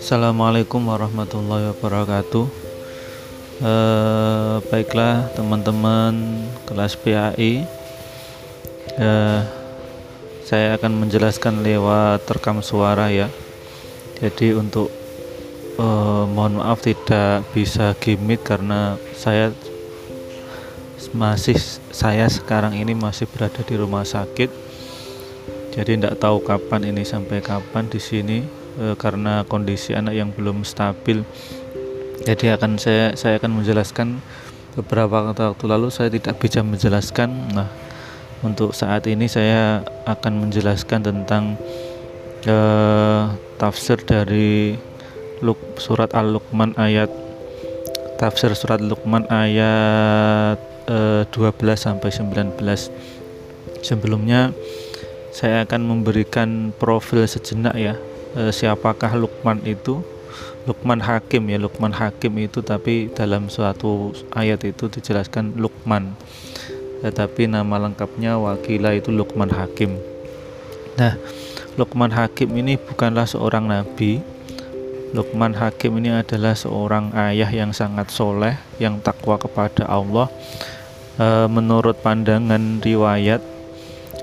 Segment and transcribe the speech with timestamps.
[0.00, 2.48] Assalamualaikum warahmatullahi wabarakatuh.
[3.60, 6.16] Eh, Baiklah teman-teman
[6.64, 7.68] kelas PAI
[8.96, 9.40] eh,
[10.48, 13.28] Saya akan menjelaskan lewat rekam suara ya.
[14.16, 14.88] Jadi untuk
[15.76, 19.52] eh, mohon maaf tidak bisa gimmick karena saya
[21.14, 21.54] masih
[21.94, 24.50] saya sekarang ini masih berada di rumah sakit.
[25.74, 28.42] Jadi tidak tahu kapan ini sampai kapan di sini
[28.78, 31.22] e, karena kondisi anak yang belum stabil.
[32.26, 34.18] Jadi akan saya saya akan menjelaskan
[34.74, 37.30] beberapa waktu lalu saya tidak bisa menjelaskan.
[37.54, 37.70] Nah
[38.42, 41.54] untuk saat ini saya akan menjelaskan tentang
[42.42, 42.56] e,
[43.58, 44.74] tafsir dari
[45.42, 47.10] Luk, surat Al-Luqman ayat
[48.18, 52.56] tafsir surat Luqman ayat e, 12 sampai 19
[53.84, 54.56] sebelumnya
[55.34, 57.94] saya akan memberikan profil sejenak ya
[58.38, 60.00] e, siapakah Lukman itu.
[60.64, 66.16] Lukman Hakim ya Lukman Hakim itu tapi dalam suatu ayat itu dijelaskan Lukman.
[67.04, 70.00] Tetapi nama lengkapnya wakila itu Lukman Hakim.
[70.96, 71.20] Nah
[71.76, 74.24] Lukman Hakim ini bukanlah seorang nabi.
[75.12, 80.26] Lukman Hakim ini adalah seorang ayah yang sangat soleh yang takwa kepada Allah
[81.18, 83.42] e, menurut pandangan riwayat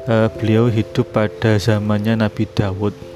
[0.08, 3.11] e, beliau hidup pada zamannya Nabi Dawud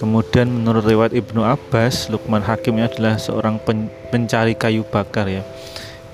[0.00, 5.44] Kemudian menurut riwayat Ibnu Abbas, Lukman Hakim adalah seorang pen pencari kayu bakar ya.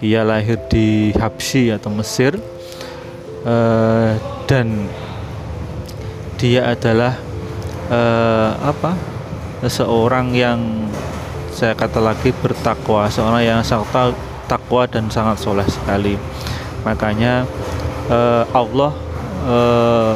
[0.02, 2.34] Ia lahir di Habsyi atau Mesir
[3.46, 4.18] uh,
[4.50, 4.90] dan
[6.34, 7.14] dia adalah
[8.66, 8.98] apa?
[9.62, 10.90] seorang yang
[11.54, 14.18] saya kata lagi bertakwa, seorang yang sangat
[14.50, 16.18] takwa dan sangat soleh sekali.
[16.86, 17.42] Makanya
[18.06, 18.92] uh, Allah
[19.50, 20.14] uh,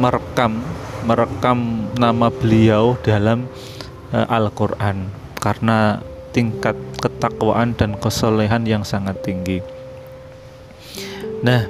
[0.00, 0.64] merekam
[1.04, 3.44] merekam nama beliau dalam
[4.16, 6.00] uh, Al-Qur'an karena
[6.32, 9.60] tingkat ketakwaan dan kesolehan yang sangat tinggi.
[11.44, 11.68] Nah,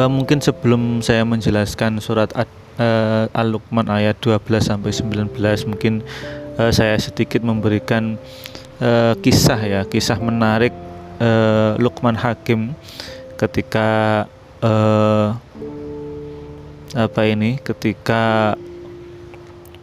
[0.00, 5.36] uh, mungkin sebelum saya menjelaskan surat uh, Al-Luqman ayat 12 sampai 19
[5.68, 6.00] mungkin
[6.56, 8.16] uh, saya sedikit memberikan
[8.80, 10.72] uh, kisah ya, kisah menarik
[11.24, 12.76] uh, Luqman Hakim
[13.40, 13.88] ketika
[14.60, 15.32] uh,
[16.94, 18.54] apa ini ketika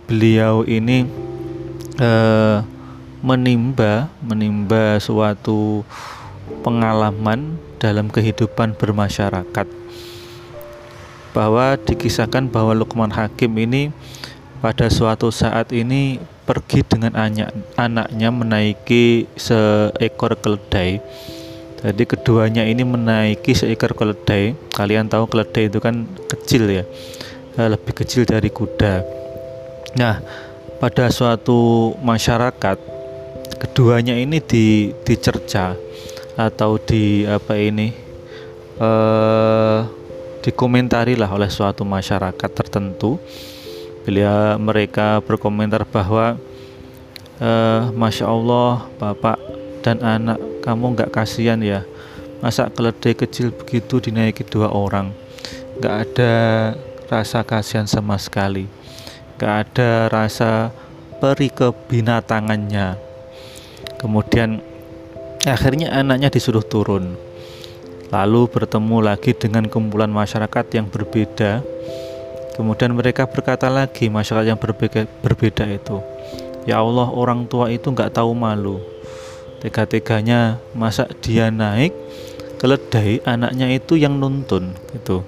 [0.08, 1.08] beliau ini
[2.00, 2.58] eh,
[3.20, 5.84] menimba menimba suatu
[6.64, 9.68] pengalaman dalam kehidupan bermasyarakat.
[11.32, 13.96] Bahwa dikisahkan bahwa Lukman Hakim ini
[14.62, 21.02] pada suatu saat ini pergi dengan anak, anaknya menaiki seekor keledai
[21.82, 24.54] jadi keduanya ini menaiki seekor keledai.
[24.70, 26.86] Kalian tahu keledai itu kan kecil ya,
[27.58, 29.02] eh, lebih kecil dari kuda.
[29.98, 30.22] Nah,
[30.78, 32.78] pada suatu masyarakat
[33.58, 35.74] keduanya ini di dicerca
[36.38, 37.90] atau di apa ini
[38.78, 39.80] eh,
[40.46, 43.18] dikomentari lah oleh suatu masyarakat tertentu.
[44.02, 46.38] Bila mereka berkomentar bahwa
[47.38, 49.38] eh, masya Allah bapak
[49.86, 51.86] dan anak kamu nggak kasihan ya.
[52.42, 55.14] Masa keledai kecil begitu dinaiki dua orang?
[55.78, 56.34] Nggak ada
[57.06, 58.66] rasa kasihan sama sekali.
[59.38, 60.74] Nggak ada rasa
[61.22, 62.98] peri kebinatangannya.
[64.02, 64.62] Kemudian
[65.46, 67.14] akhirnya anaknya disuruh turun.
[68.10, 71.64] Lalu bertemu lagi dengan kumpulan masyarakat yang berbeda
[72.56, 76.00] kemudian mereka berkata lagi masyarakat yang berbeda, berbeda itu
[76.66, 78.80] ya Allah orang tua itu nggak tahu malu.
[79.62, 81.94] Tega-teganya masa dia naik
[82.58, 84.74] keledai anaknya itu yang nuntun?
[84.90, 85.22] Gitu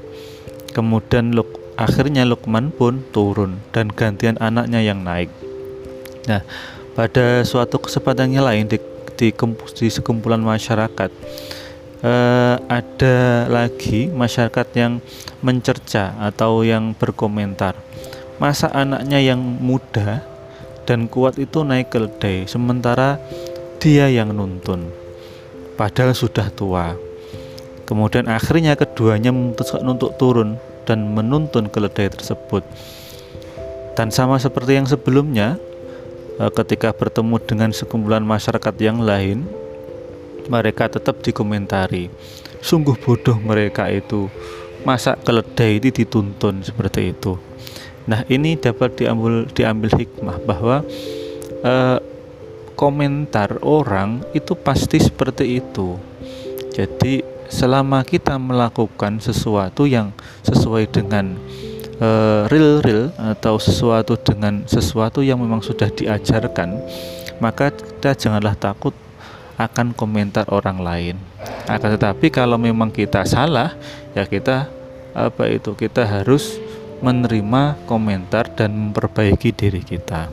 [0.73, 1.47] kemudian Luk,
[1.77, 5.29] akhirnya Lukman pun turun dan gantian anaknya yang naik.
[6.25, 6.41] Nah
[6.97, 8.81] pada suatu kesempatan yang lain di,
[9.15, 9.29] di,
[9.77, 11.09] di sekumpulan masyarakat
[12.03, 14.99] eh, ada lagi masyarakat yang
[15.39, 17.73] mencerca atau yang berkomentar
[18.37, 20.21] masa anaknya yang muda
[20.83, 23.17] dan kuat itu naik keledai sementara
[23.79, 25.03] dia yang nuntun
[25.75, 26.95] padahal sudah tua.
[27.83, 30.55] Kemudian akhirnya keduanya memutuskan untuk turun
[30.87, 32.63] dan menuntun keledai tersebut.
[33.93, 35.59] Dan sama seperti yang sebelumnya
[36.39, 39.45] eh, ketika bertemu dengan sekumpulan masyarakat yang lain
[40.47, 42.07] mereka tetap dikomentari.
[42.63, 44.31] Sungguh bodoh mereka itu.
[44.83, 47.39] Masa keledai itu dituntun seperti itu.
[48.03, 50.83] Nah ini dapat diambil diambil hikmah bahwa
[51.63, 51.99] eh,
[52.75, 55.95] komentar orang itu pasti seperti itu.
[56.73, 60.09] Jadi selama kita melakukan sesuatu yang
[60.41, 61.37] sesuai dengan
[62.01, 66.81] uh, real real atau sesuatu dengan sesuatu yang memang sudah diajarkan
[67.37, 68.95] maka kita janganlah takut
[69.57, 71.15] akan komentar orang lain.
[71.69, 73.75] Akan tetapi kalau memang kita salah
[74.17, 74.67] ya kita
[75.13, 76.57] apa itu kita harus
[77.03, 80.31] menerima komentar dan memperbaiki diri kita.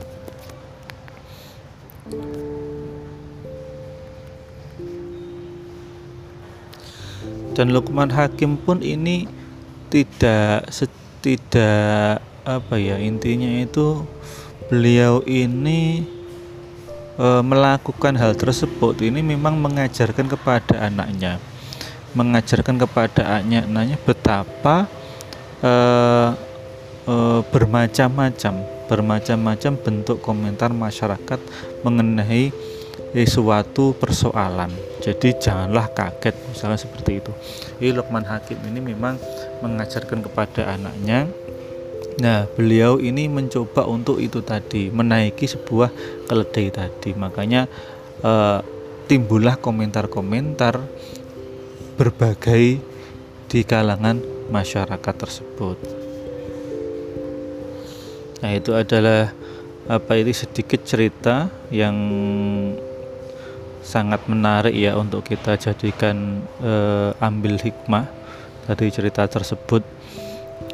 [7.51, 9.27] Dan Lukman Hakim pun ini
[9.91, 10.71] tidak
[11.19, 14.07] tidak apa ya intinya itu
[14.71, 16.07] beliau ini
[17.17, 21.41] e, melakukan hal tersebut ini memang mengajarkan kepada anaknya.
[22.11, 24.87] Mengajarkan kepada anaknya betapa
[25.63, 25.73] e,
[27.07, 27.15] e,
[27.49, 31.39] bermacam-macam bermacam-macam bentuk komentar masyarakat
[31.79, 32.51] mengenai
[33.23, 34.71] suatu persoalan.
[34.99, 37.31] Jadi janganlah kaget misalnya seperti itu.
[37.79, 39.15] Ini Lukman Hakim ini memang
[39.63, 41.27] mengajarkan kepada anaknya
[42.19, 45.89] nah beliau ini mencoba untuk itu tadi menaiki sebuah
[46.27, 47.71] keledai tadi makanya
[48.19, 48.59] eh,
[49.07, 50.81] timbullah komentar-komentar
[51.95, 52.81] berbagai
[53.47, 54.19] di kalangan
[54.51, 55.77] masyarakat tersebut
[58.41, 59.31] nah itu adalah
[59.87, 61.95] apa ini sedikit cerita yang
[63.81, 68.05] sangat menarik ya untuk kita jadikan uh, ambil hikmah
[68.69, 69.81] dari cerita tersebut.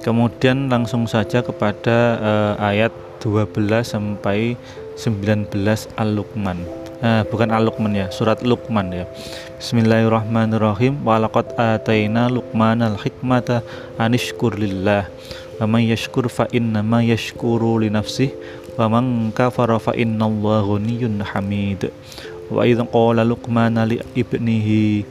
[0.07, 3.51] Kemudian langsung saja kepada uh, ayat 12
[3.83, 4.55] sampai
[4.95, 5.51] 19
[5.99, 6.63] Al-Luqman.
[7.03, 9.03] Uh, bukan Al-Luqman ya, surat Luqman ya.
[9.59, 11.03] Bismillahirrahmanirrahim.
[11.03, 13.67] Walaqad ataina Luqman al-hikmata
[13.99, 15.11] anishkur lillah.
[15.59, 18.31] Wa man yashkur fa innama yashkuru li nafsihi
[18.77, 21.89] wa man kafara fa innallaha ghaniyyun hamid
[22.53, 25.01] wa idh qala luqman li ibnihi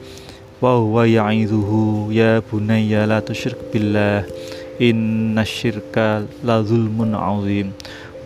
[0.63, 4.23] wa huwa ya'idhuhu ya bunayya la tusyrik billah
[4.79, 7.73] inna syirka la zulmun azim.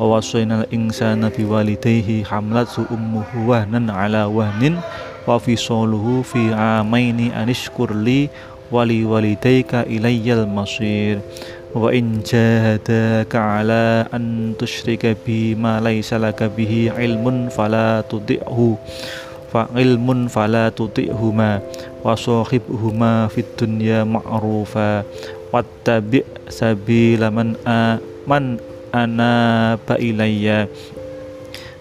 [0.01, 4.79] Wa wasayna al-insana biwalidayhi hamlathu ummuhu wahnan ala wahnin.
[5.29, 8.31] Wa fisaluhu fi amaini anishkur li
[8.71, 11.19] wali walidayka ilayyal masir
[11.75, 14.55] wa in jahadaka ala an
[15.27, 18.79] bi ma laysa laka bihi ilmun fala tuti'hu
[19.51, 21.59] fa ilmun fala tuti'huma
[22.07, 25.03] wa sahibhuma fid dunya ma'rufa
[25.51, 27.99] wattabi' sabila man a
[28.31, 28.63] man
[28.95, 30.71] anaba ilayya.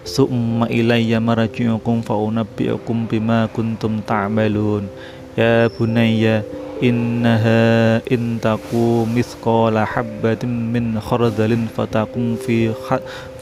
[0.01, 4.89] Summa ilayya marji'ukum fa unabbi'ukum bima kuntum ta'malun.
[5.37, 6.41] Ya bunayya
[6.83, 12.71] إنها إن تقو مثقال حبة من خردل فتقوم في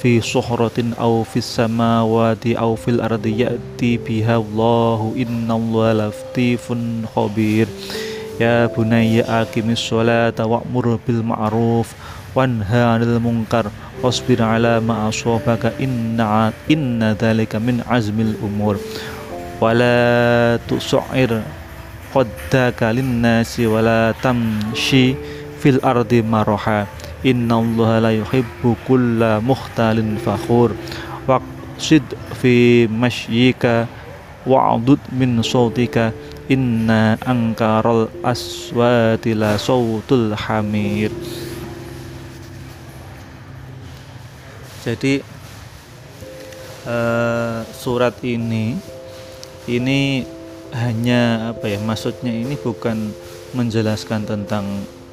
[0.01, 6.73] في صخرة أو في السماوات أو في الأرض يأتي بها الله إن الله لطيف
[7.15, 7.67] خبير.
[8.41, 11.93] يا بني أقم الصلاة وأمر بالمعروف
[12.35, 13.65] وانهى عن المنكر
[14.03, 16.21] واصبر على ما أصابك إن
[16.71, 18.77] إن ذلك من عزم الأمور.
[19.61, 21.41] ولا تسعر
[22.13, 25.17] qaddaka linnasi wala tamshi
[25.59, 26.85] fil ardi maroha
[27.25, 30.71] innallaha la yuhibbu kulla mukhtalin fakhur.
[31.27, 32.05] Waqsid
[32.39, 33.89] fi mashyika
[34.47, 36.15] wa'dud min sautika
[36.47, 41.11] inna angkaral aswati la sautul hamir.
[44.87, 45.19] Jadi
[46.87, 48.79] uh, surat ini
[49.67, 50.23] ini
[50.75, 53.13] hanya apa ya maksudnya ini bukan
[53.55, 54.65] menjelaskan tentang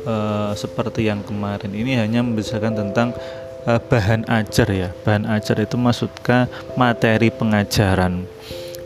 [0.06, 1.70] uh, seperti yang kemarin.
[1.72, 3.08] Ini hanya membicarakan tentang
[3.66, 4.88] uh, bahan ajar ya.
[5.04, 6.46] Bahan ajar itu maksudnya
[6.78, 8.26] materi pengajaran?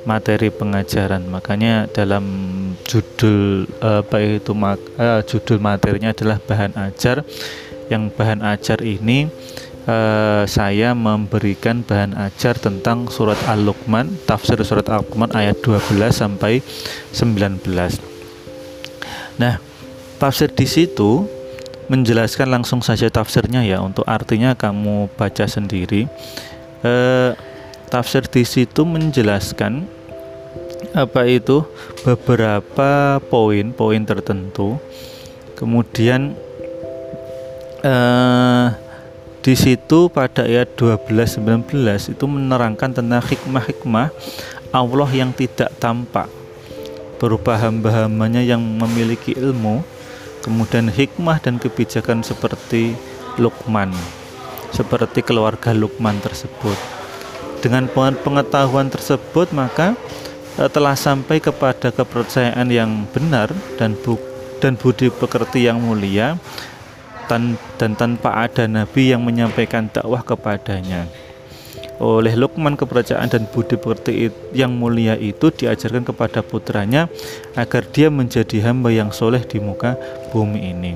[0.06, 1.26] Materi pengajaran.
[1.28, 2.24] Makanya dalam
[2.86, 7.24] judul uh, apa itu uh, judul materinya adalah bahan ajar.
[7.88, 9.32] Yang bahan ajar ini
[9.88, 16.60] uh, saya memberikan bahan ajar tentang surat Al-Luqman, tafsir surat Al-Luqman ayat 12 sampai
[17.16, 17.64] 19.
[19.40, 19.56] Nah,
[20.20, 21.24] tafsir di situ
[21.88, 26.04] menjelaskan langsung saja tafsirnya ya untuk artinya kamu baca sendiri.
[26.84, 27.32] Uh,
[27.88, 29.88] tafsir di situ menjelaskan
[30.92, 31.64] apa itu
[32.04, 34.76] beberapa poin-poin tertentu.
[35.58, 36.38] Kemudian
[37.82, 38.87] uh,
[39.48, 41.72] di situ pada ayat 12-19
[42.12, 44.12] itu menerangkan tentang hikmah-hikmah
[44.76, 46.28] Allah yang tidak tampak.
[47.16, 49.80] Berupa hamba-hambanya yang memiliki ilmu
[50.44, 52.92] kemudian hikmah dan kebijakan seperti
[53.40, 53.88] Lukman
[54.68, 56.76] seperti keluarga Lukman tersebut.
[57.64, 57.88] Dengan
[58.20, 59.96] pengetahuan tersebut maka
[60.60, 63.48] uh, telah sampai kepada kepercayaan yang benar
[63.80, 64.20] dan bu
[64.60, 66.36] dan budi pekerti yang mulia
[67.28, 71.06] tan dan tanpa ada nabi yang menyampaikan dakwah kepadanya.
[71.98, 77.10] Oleh Lukman kepercayaan dan budi pekerti yang mulia itu diajarkan kepada putranya
[77.58, 79.98] agar dia menjadi hamba yang soleh di muka
[80.30, 80.92] bumi ini.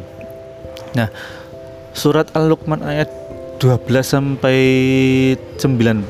[0.94, 1.10] Nah,
[1.90, 3.10] surat Al-Luqman ayat
[3.58, 4.58] 12 sampai
[5.58, 6.06] 19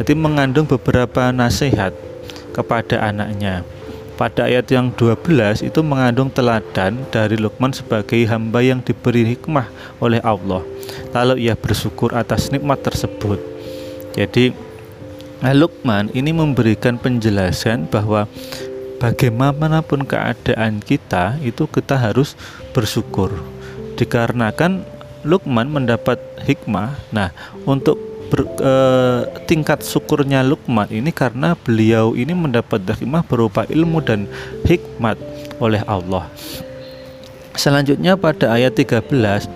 [0.00, 1.92] jadi mengandung beberapa nasihat
[2.54, 3.66] kepada anaknya.
[4.20, 9.64] Pada ayat yang 12 itu mengandung teladan dari Luqman sebagai hamba yang diberi hikmah
[9.96, 10.60] oleh Allah.
[11.16, 13.40] Lalu ia bersyukur atas nikmat tersebut.
[14.12, 14.52] Jadi
[15.40, 18.28] Luqman ini memberikan penjelasan bahwa
[19.00, 22.36] bagaimanapun keadaan kita itu kita harus
[22.76, 23.32] bersyukur.
[23.96, 24.84] Dikarenakan
[25.24, 26.92] Lukman mendapat hikmah.
[27.08, 27.32] Nah,
[27.64, 28.72] untuk ber, e,
[29.50, 34.30] tingkat syukurnya Lukman ini karena beliau ini mendapat hikmah berupa ilmu dan
[34.64, 35.18] hikmat
[35.58, 36.30] oleh Allah.
[37.58, 39.50] Selanjutnya pada ayat 13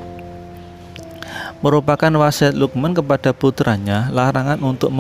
[1.64, 4.93] merupakan wasiat Lukman kepada putranya larangan untuk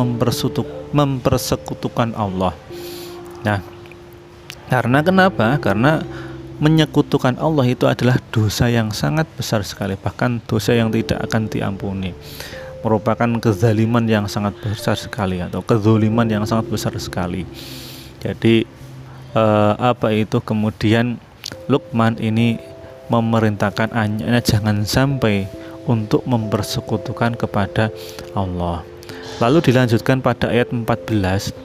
[0.94, 2.56] mempersekutukan Allah.
[3.44, 3.60] Nah,
[4.72, 5.60] karena kenapa?
[5.60, 6.00] Karena
[6.62, 12.14] menyekutukan Allah itu adalah dosa yang sangat besar sekali bahkan dosa yang tidak akan diampuni
[12.84, 17.48] merupakan kezaliman yang sangat besar sekali atau kezoliman yang sangat besar sekali.
[18.20, 18.68] Jadi
[19.32, 21.16] eh, apa itu kemudian
[21.64, 22.60] Lukman ini
[23.08, 25.48] memerintahkan anaknya jangan sampai
[25.88, 27.88] untuk mempersekutukan kepada
[28.36, 28.84] Allah.
[29.40, 31.64] Lalu dilanjutkan pada ayat 14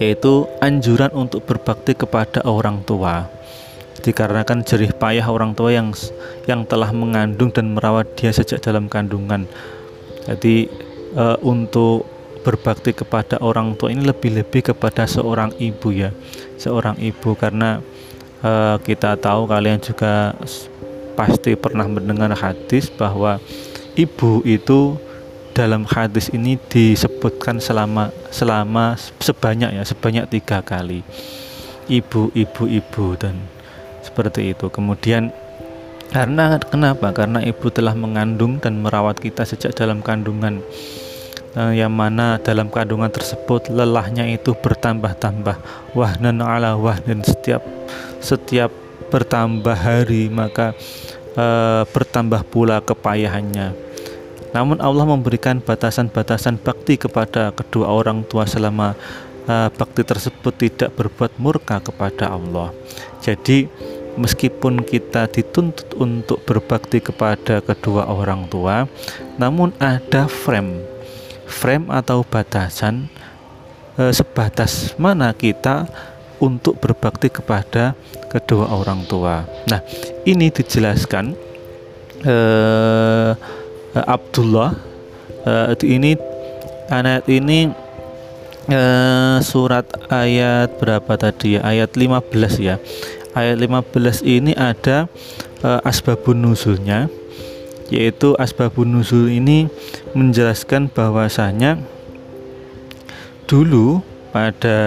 [0.00, 3.30] yaitu anjuran untuk berbakti kepada orang tua.
[4.02, 5.94] Dikarenakan jerih payah orang tua yang
[6.50, 9.46] yang telah mengandung dan merawat dia sejak dalam kandungan.
[10.26, 10.70] Jadi
[11.14, 12.06] e, untuk
[12.42, 16.10] berbakti kepada orang tua ini lebih-lebih kepada seorang ibu ya,
[16.58, 17.82] seorang ibu karena
[18.42, 18.50] e,
[18.82, 20.34] kita tahu kalian juga
[21.14, 23.38] pasti pernah mendengar hadis bahwa
[23.94, 24.96] ibu itu
[25.52, 31.04] dalam hadis ini disebutkan selama selama sebanyak ya sebanyak tiga kali.
[31.90, 33.36] Ibu ibu ibu dan
[34.00, 34.72] seperti itu.
[34.72, 35.28] Kemudian
[36.12, 37.10] karena kenapa?
[37.16, 40.60] Karena ibu telah mengandung dan merawat kita sejak dalam kandungan.
[41.52, 45.56] Eh, yang mana dalam kandungan tersebut lelahnya itu bertambah-tambah.
[45.96, 47.60] Wahnan ala wahnan setiap
[48.20, 48.72] setiap
[49.12, 50.76] bertambah hari maka
[51.36, 53.92] eh, bertambah pula kepayahannya.
[54.52, 58.92] Namun Allah memberikan batasan-batasan bakti kepada kedua orang tua selama
[59.48, 62.68] uh, bakti tersebut tidak berbuat murka kepada Allah.
[63.24, 63.66] Jadi
[64.16, 68.84] meskipun kita dituntut untuk berbakti kepada kedua orang tua,
[69.40, 70.84] namun ada frame,
[71.48, 73.08] frame atau batasan
[73.96, 75.88] e, sebatas mana kita
[76.42, 77.94] untuk berbakti kepada
[78.28, 79.46] kedua orang tua.
[79.70, 79.80] Nah,
[80.28, 81.32] ini dijelaskan
[82.24, 82.36] e,
[83.96, 84.76] Abdullah
[85.46, 85.52] e,
[85.88, 86.12] ini
[86.92, 87.70] ayat ini
[88.68, 88.80] e,
[89.40, 91.60] surat ayat berapa tadi ya?
[91.64, 92.76] Ayat 15 ya
[93.32, 95.08] ayat 15 ini ada
[95.64, 97.08] uh, asbabun nuzulnya
[97.92, 99.68] yaitu asbabun nuzul ini
[100.16, 101.76] menjelaskan bahwasanya
[103.44, 104.00] dulu
[104.32, 104.78] pada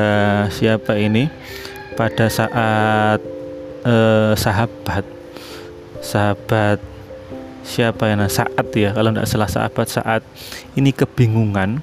[0.50, 1.30] siapa ini?
[1.94, 3.22] Pada saat
[3.86, 5.06] uh, sahabat
[6.02, 6.82] sahabat
[7.66, 10.22] siapa yang saat ya kalau tidak salah sahabat saat
[10.76, 11.82] ini kebingungan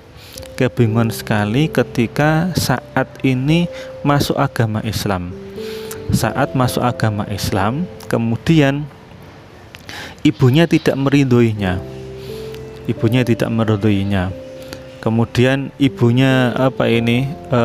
[0.54, 3.66] kebingungan sekali ketika saat ini
[4.06, 5.34] masuk agama Islam
[6.12, 8.84] saat masuk agama Islam kemudian
[10.22, 11.80] ibunya tidak merinduinya.
[12.86, 14.30] Ibunya tidak merinduinya.
[15.02, 17.60] Kemudian ibunya apa ini e,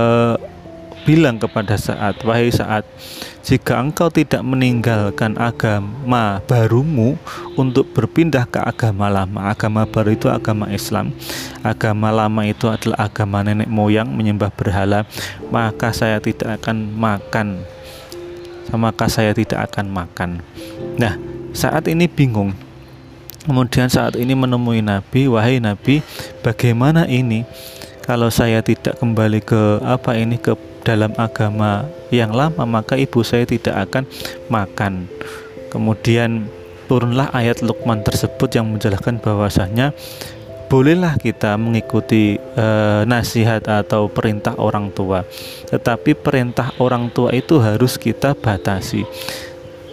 [1.06, 2.84] bilang kepada saat wahai saat
[3.40, 7.16] jika engkau tidak meninggalkan agama barumu
[7.56, 11.16] untuk berpindah ke agama lama agama baru itu agama Islam
[11.64, 15.08] agama lama itu adalah agama nenek moyang menyembah berhala
[15.48, 17.64] maka saya tidak akan makan
[18.76, 20.30] maka saya tidak akan makan.
[21.00, 21.16] Nah,
[21.56, 22.52] saat ini bingung.
[23.48, 26.04] Kemudian saat ini menemui Nabi, wahai Nabi,
[26.44, 27.48] bagaimana ini
[28.04, 30.52] kalau saya tidak kembali ke apa ini ke
[30.84, 34.04] dalam agama yang lama, maka ibu saya tidak akan
[34.52, 35.08] makan.
[35.72, 36.48] Kemudian
[36.88, 39.92] turunlah ayat Luqman tersebut yang menjelaskan bahwasanya
[40.68, 42.66] bolehlah kita mengikuti e,
[43.08, 45.24] nasihat atau perintah orang tua,
[45.72, 49.08] tetapi perintah orang tua itu harus kita batasi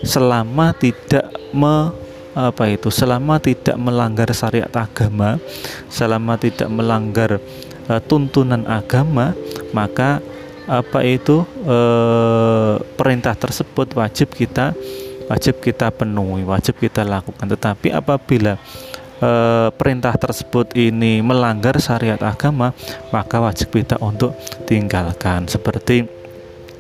[0.05, 1.95] selama tidak me
[2.35, 5.39] apa itu selama tidak melanggar syariat agama,
[5.87, 7.39] selama tidak melanggar
[7.87, 9.33] e, tuntunan agama,
[9.71, 10.19] maka
[10.65, 14.73] apa itu eh, perintah tersebut wajib kita
[15.29, 17.49] wajib kita penuhi, wajib kita lakukan.
[17.49, 18.61] Tetapi apabila
[19.25, 19.31] e,
[19.73, 22.77] perintah tersebut ini melanggar syariat agama,
[23.09, 24.37] maka wajib kita untuk
[24.69, 25.49] tinggalkan.
[25.49, 26.25] Seperti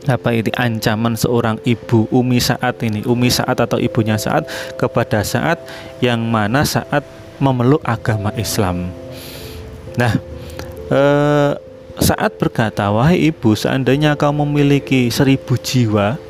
[0.04, 4.44] apa ini ancaman seorang ibu Umi saat ini Umi saat atau ibunya saat
[4.76, 5.56] kepada saat
[6.04, 7.04] yang mana saat
[7.40, 8.92] memeluk agama Islam
[9.96, 10.12] nah
[10.92, 11.52] eh,
[11.96, 16.20] saat berkata wahai ibu seandainya kau memiliki seribu jiwa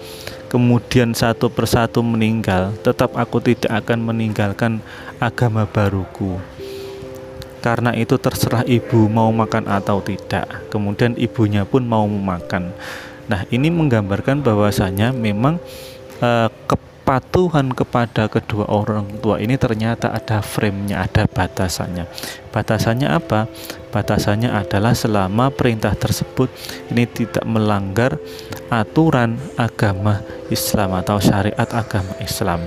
[0.54, 4.78] kemudian satu persatu meninggal tetap aku tidak akan meninggalkan
[5.18, 6.38] agama baruku.
[7.58, 10.68] Karena itu terserah ibu mau makan atau tidak.
[10.68, 12.70] Kemudian ibunya pun mau memakan
[13.25, 15.56] Nah, ini menggambarkan bahwasanya memang
[16.20, 16.49] eh,
[17.04, 22.08] kepatuhan kepada kedua orang tua ini ternyata ada frame-nya, ada batasannya.
[22.49, 23.44] Batasannya apa?
[23.92, 26.49] Batasannya adalah selama perintah tersebut
[26.88, 28.16] ini tidak melanggar
[28.73, 32.64] aturan agama Islam atau syariat agama Islam.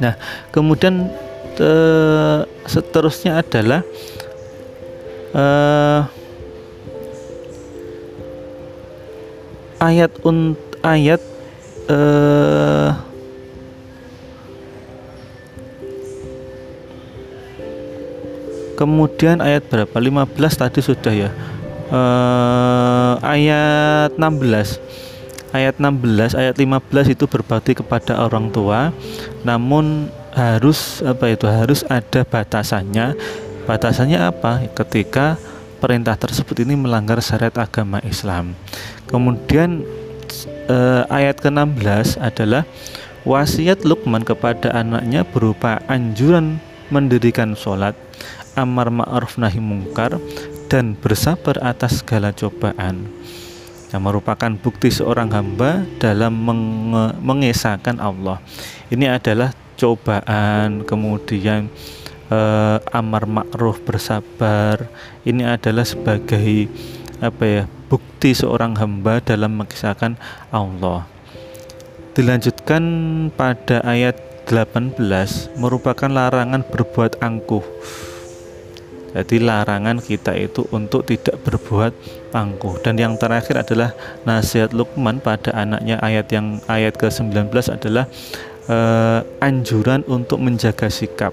[0.00, 0.16] Nah,
[0.48, 1.12] kemudian
[1.60, 3.84] eh, seterusnya adalah
[5.36, 6.00] eh,
[9.84, 11.20] ayat un ayat
[11.90, 12.27] uh,
[18.78, 19.90] kemudian ayat berapa?
[19.98, 21.30] 15 tadi sudah ya.
[21.88, 24.78] Uh, ayat 16
[25.56, 28.94] ayat 16 ayat 15 itu berbakti kepada orang tua.
[29.42, 31.48] Namun harus apa itu?
[31.48, 33.16] Harus ada batasannya.
[33.66, 34.64] Batasannya apa?
[34.72, 35.36] Ketika
[35.78, 38.54] perintah tersebut ini melanggar syariat agama Islam.
[39.08, 39.86] Kemudian
[40.68, 42.66] eh, ayat ke-16 adalah
[43.24, 46.58] wasiat Luqman kepada anaknya berupa anjuran
[46.88, 47.92] mendirikan sholat,
[48.58, 50.18] amar ma'ruf nahi mungkar,
[50.66, 53.06] dan bersabar atas segala cobaan.
[53.88, 58.42] Yang merupakan bukti seorang hamba dalam menge mengesahkan Allah.
[58.92, 61.72] Ini adalah cobaan, kemudian
[62.28, 64.84] uh, amar ma'ruf bersabar.
[65.24, 66.68] Ini adalah sebagai
[67.18, 70.20] apa ya bukti seorang hamba dalam mengisahkan
[70.52, 71.08] Allah.
[72.12, 72.82] Dilanjutkan
[73.32, 74.98] pada ayat 18
[75.60, 77.62] merupakan larangan berbuat angkuh
[79.16, 81.92] jadi larangan kita itu untuk tidak berbuat
[82.36, 82.76] angkuh.
[82.84, 83.96] Dan yang terakhir adalah
[84.28, 88.04] nasihat Luqman pada anaknya ayat yang ayat ke-19 adalah
[88.68, 91.32] uh, anjuran untuk menjaga sikap.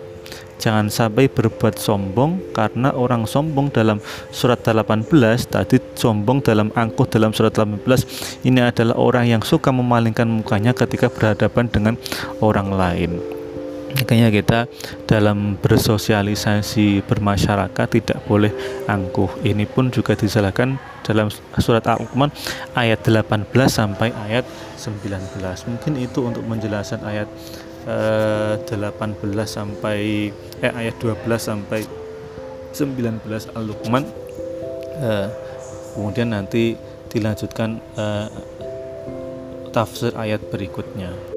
[0.55, 3.99] Jangan sampai berbuat sombong karena orang sombong dalam
[4.31, 5.03] surat 18
[5.51, 7.83] tadi sombong dalam angkuh dalam surat 18
[8.47, 11.93] ini adalah orang yang suka memalingkan mukanya ketika berhadapan dengan
[12.39, 13.34] orang lain
[13.95, 14.59] makanya kita
[15.07, 18.51] dalam bersosialisasi bermasyarakat tidak boleh
[18.91, 19.31] angkuh.
[19.41, 20.75] Ini pun juga disalahkan
[21.07, 21.31] dalam
[21.63, 22.29] surat Al-Luqman
[22.75, 24.43] ayat 18 sampai ayat
[24.75, 25.39] 19
[25.71, 27.29] mungkin itu untuk menjelaskan ayat
[27.87, 29.15] eh, 18
[29.47, 30.29] sampai
[30.59, 31.87] eh, ayat 12 sampai
[32.75, 33.23] 19
[33.55, 34.03] Al-Luqman.
[34.99, 35.27] Eh,
[35.95, 36.75] kemudian nanti
[37.07, 38.27] dilanjutkan eh,
[39.71, 41.34] tafsir ayat berikutnya